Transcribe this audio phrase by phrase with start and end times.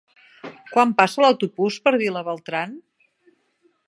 [0.75, 2.73] Quan passa l'autobús per Vilabertran?